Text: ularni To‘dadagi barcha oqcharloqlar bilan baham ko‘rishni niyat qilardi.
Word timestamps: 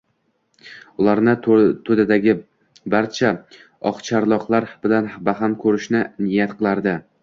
ularni 1.03 1.35
To‘dadagi 1.89 2.35
barcha 2.95 3.33
oqcharloqlar 3.93 4.71
bilan 4.89 5.15
baham 5.33 5.59
ko‘rishni 5.65 6.07
niyat 6.29 6.61
qilardi. 6.63 7.03